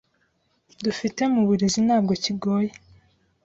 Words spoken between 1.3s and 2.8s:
mu burezi ntabwo kigoye.